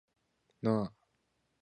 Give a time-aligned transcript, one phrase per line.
[0.63, 0.93] なあ